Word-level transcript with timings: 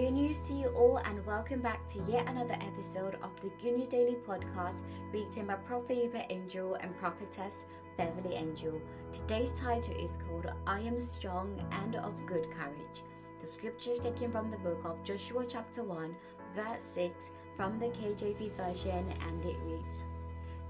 Good 0.00 0.14
news 0.14 0.40
to 0.48 0.54
you 0.54 0.68
all, 0.68 0.96
and 0.96 1.26
welcome 1.26 1.60
back 1.60 1.86
to 1.88 2.00
yet 2.08 2.26
another 2.26 2.54
episode 2.62 3.18
of 3.22 3.38
the 3.42 3.50
Good 3.62 3.76
News 3.76 3.88
Daily 3.88 4.16
podcast, 4.26 4.82
written 5.12 5.46
by 5.46 5.56
Prophet 5.56 5.94
Uebert 5.94 6.24
Angel 6.30 6.76
and 6.76 6.96
Prophetess 6.96 7.66
Beverly 7.98 8.34
Angel. 8.34 8.80
Today's 9.12 9.52
title 9.52 9.94
is 9.96 10.18
called 10.26 10.50
I 10.66 10.80
Am 10.80 10.98
Strong 10.98 11.62
and 11.82 11.96
of 11.96 12.24
Good 12.24 12.50
Courage. 12.50 13.02
The 13.42 13.46
scripture 13.46 13.90
is 13.90 14.00
taken 14.00 14.32
from 14.32 14.50
the 14.50 14.56
book 14.56 14.80
of 14.86 15.04
Joshua, 15.04 15.44
chapter 15.46 15.82
1, 15.82 16.16
verse 16.56 16.82
6, 16.82 17.32
from 17.54 17.78
the 17.78 17.88
KJV 17.88 18.52
version, 18.52 19.04
and 19.28 19.44
it 19.44 19.58
reads 19.66 20.04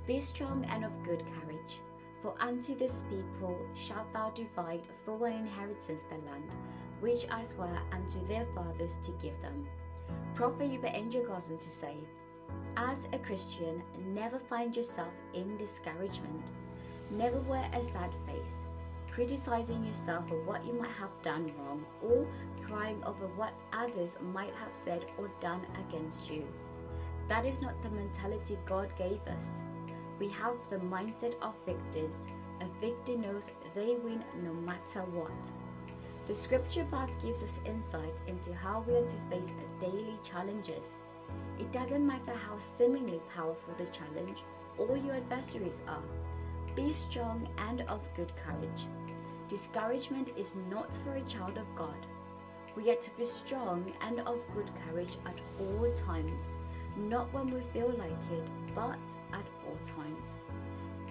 Be 0.08 0.18
strong 0.18 0.64
and 0.70 0.84
of 0.84 1.04
good 1.04 1.22
courage. 1.40 1.76
For 2.22 2.34
unto 2.38 2.74
this 2.76 3.04
people 3.08 3.58
shalt 3.74 4.12
thou 4.12 4.30
divide 4.30 4.86
for 5.04 5.26
an 5.26 5.32
inheritance 5.32 6.04
the 6.08 6.16
land, 6.30 6.54
which 7.00 7.26
I 7.30 7.42
swear 7.42 7.80
unto 7.92 8.26
their 8.26 8.46
fathers 8.54 8.98
to 9.04 9.10
give 9.22 9.40
them. 9.40 9.66
Goes 10.34 11.50
on 11.50 11.58
to 11.58 11.70
say, 11.70 11.96
As 12.76 13.08
a 13.12 13.18
Christian, 13.18 13.82
never 14.14 14.38
find 14.38 14.76
yourself 14.76 15.12
in 15.32 15.56
discouragement. 15.56 16.52
Never 17.10 17.40
wear 17.40 17.68
a 17.72 17.82
sad 17.82 18.10
face, 18.26 18.64
criticizing 19.10 19.84
yourself 19.84 20.28
for 20.28 20.42
what 20.44 20.64
you 20.64 20.74
might 20.74 20.90
have 20.90 21.22
done 21.22 21.52
wrong, 21.58 21.84
or 22.02 22.26
crying 22.66 23.02
over 23.04 23.26
what 23.36 23.54
others 23.72 24.16
might 24.32 24.54
have 24.54 24.72
said 24.72 25.06
or 25.18 25.30
done 25.40 25.66
against 25.88 26.30
you. 26.30 26.46
That 27.28 27.44
is 27.44 27.60
not 27.60 27.80
the 27.82 27.90
mentality 27.90 28.58
God 28.66 28.92
gave 28.96 29.20
us. 29.28 29.62
We 30.20 30.28
have 30.28 30.56
the 30.68 30.76
mindset 30.76 31.34
of 31.40 31.54
victors. 31.64 32.28
A 32.60 32.66
victor 32.78 33.16
knows 33.16 33.50
they 33.74 33.96
win 34.04 34.22
no 34.44 34.52
matter 34.52 35.00
what. 35.00 35.32
The 36.26 36.34
scripture 36.34 36.84
path 36.90 37.08
gives 37.22 37.42
us 37.42 37.58
insight 37.64 38.20
into 38.26 38.54
how 38.54 38.84
we 38.86 38.96
are 38.96 39.06
to 39.06 39.16
face 39.30 39.54
daily 39.80 40.18
challenges. 40.22 40.98
It 41.58 41.72
doesn't 41.72 42.06
matter 42.06 42.34
how 42.34 42.58
seemingly 42.58 43.22
powerful 43.34 43.72
the 43.78 43.86
challenge 43.86 44.42
or 44.76 44.94
your 44.98 45.14
adversaries 45.14 45.80
are. 45.88 46.04
Be 46.76 46.92
strong 46.92 47.48
and 47.56 47.80
of 47.88 48.06
good 48.14 48.32
courage. 48.36 48.88
Discouragement 49.48 50.32
is 50.36 50.54
not 50.70 50.94
for 50.96 51.14
a 51.14 51.22
child 51.22 51.56
of 51.56 51.74
God. 51.74 52.06
We 52.76 52.90
are 52.90 52.96
to 52.96 53.10
be 53.16 53.24
strong 53.24 53.90
and 54.02 54.20
of 54.20 54.38
good 54.54 54.70
courage 54.86 55.16
at 55.24 55.40
all 55.58 55.90
times 55.94 56.56
not 56.96 57.32
when 57.32 57.50
we 57.50 57.60
feel 57.72 57.92
like 57.98 58.10
it, 58.10 58.48
but 58.74 58.98
at 59.32 59.46
times. 60.10 60.34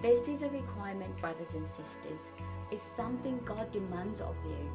This 0.02 0.28
is 0.28 0.42
a 0.42 0.50
requirement, 0.50 1.16
brothers 1.20 1.54
and 1.54 1.66
sisters. 1.66 2.30
It's 2.70 2.82
something 2.82 3.40
God 3.44 3.70
demands 3.72 4.20
of 4.20 4.36
you. 4.44 4.70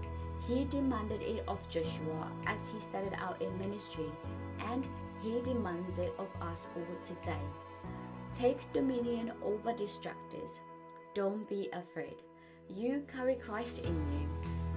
He 0.47 0.65
demanded 0.65 1.21
it 1.21 1.43
of 1.47 1.67
Joshua 1.69 2.31
as 2.45 2.67
he 2.67 2.79
started 2.79 3.13
out 3.17 3.41
in 3.41 3.57
ministry, 3.57 4.11
and 4.59 4.85
He 5.21 5.41
demands 5.41 5.97
it 5.97 6.13
of 6.19 6.27
us 6.41 6.67
all 6.75 6.97
today. 7.03 7.45
Take 8.33 8.71
dominion 8.73 9.31
over 9.43 9.73
distractors. 9.73 10.59
Don't 11.15 11.47
be 11.49 11.69
afraid. 11.73 12.17
You 12.75 13.03
carry 13.11 13.35
Christ 13.35 13.79
in 13.79 13.95
you. 13.95 14.27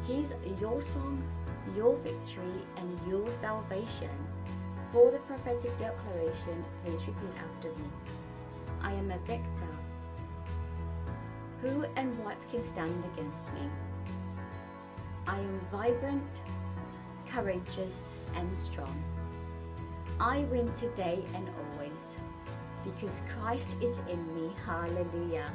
He's 0.07 0.33
your 0.61 0.81
song, 0.81 1.23
your 1.77 1.97
victory, 1.97 2.63
and 2.77 2.99
your 3.09 3.31
salvation. 3.31 4.11
For 4.93 5.11
the 5.11 5.19
prophetic 5.19 5.77
declaration, 5.77 6.65
please 6.85 7.01
repeat 7.07 7.35
after 7.37 7.69
me. 7.71 7.89
Am 8.99 9.13
a 9.13 9.19
victor. 9.19 9.69
Who 11.61 11.85
and 11.95 12.19
what 12.25 12.45
can 12.51 12.61
stand 12.63 13.05
against 13.13 13.45
me? 13.55 13.61
I 15.25 15.39
am 15.39 15.61
vibrant, 15.71 16.43
courageous, 17.29 18.19
and 18.35 18.57
strong. 18.57 19.01
I 20.19 20.41
win 20.51 20.73
today 20.73 21.25
and 21.35 21.49
always 21.61 22.17
because 22.85 23.23
Christ 23.39 23.77
is 23.81 24.01
in 24.09 24.35
me. 24.35 24.53
Hallelujah. 24.67 25.53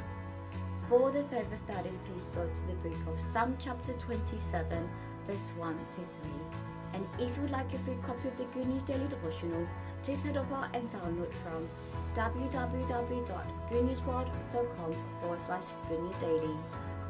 For 0.88 1.10
the 1.10 1.24
further 1.24 1.56
studies, 1.56 2.00
please 2.06 2.30
go 2.34 2.48
to 2.48 2.66
the 2.66 2.88
book 2.88 2.98
of 3.08 3.20
Psalm 3.20 3.56
chapter 3.58 3.92
27, 3.92 4.88
verse 5.26 5.52
1 5.58 5.78
to 5.90 5.96
3. 5.96 6.04
And 6.94 7.06
if 7.18 7.36
you'd 7.36 7.50
like 7.50 7.74
a 7.74 7.78
free 7.78 7.96
copy 8.06 8.28
of 8.28 8.38
the 8.38 8.44
Good 8.44 8.68
News 8.68 8.84
Daily 8.84 9.08
Devotional, 9.08 9.66
please 10.04 10.22
head 10.22 10.36
over 10.36 10.68
and 10.72 10.88
download 10.88 11.32
from 11.42 11.68
www.goodnewsworld.com 12.14 14.94
forward 15.20 15.40
slash 15.40 15.64
Good 15.88 16.00
News 16.00 16.14
Daily. 16.16 16.54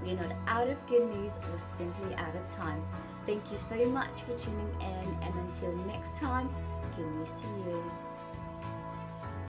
We 0.03 0.13
are 0.13 0.17
not 0.17 0.33
out 0.47 0.69
of 0.69 0.87
good 0.87 1.15
news, 1.15 1.39
we're 1.51 1.59
simply 1.59 2.15
out 2.15 2.35
of 2.35 2.49
time. 2.49 2.83
Thank 3.27 3.53
you 3.53 3.59
so 3.59 3.85
much 3.87 4.23
for 4.23 4.35
tuning 4.37 4.75
in, 4.81 5.19
and 5.23 5.35
until 5.47 5.73
next 5.87 6.17
time, 6.17 6.49
good 6.97 7.07
news 7.17 7.31
to 7.31 7.47
you. 7.67 7.83